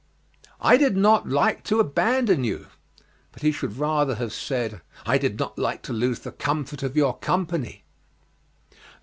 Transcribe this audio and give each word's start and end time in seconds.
"I 0.59 0.77
did 0.77 0.97
not, 0.97 1.29
like 1.29 1.63
to 1.65 1.79
abandon 1.79 2.43
you," 2.43 2.69
but 3.31 3.43
he 3.43 3.51
should 3.51 3.77
rather 3.77 4.15
have 4.15 4.33
said, 4.33 4.81
"I 5.05 5.19
did 5.19 5.37
not 5.37 5.59
like 5.59 5.83
to 5.83 5.93
lose 5.93 6.21
the 6.21 6.31
comfort 6.31 6.81
of 6.81 6.95
your 6.97 7.19
company." 7.19 7.83